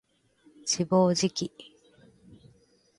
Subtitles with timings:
[0.65, 1.51] 自暴自棄